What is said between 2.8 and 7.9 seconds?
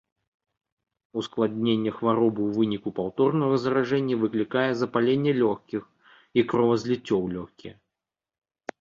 паўторнага заражэння выклікае запаленне лёгкіх і кровазліццё ў лёгкія.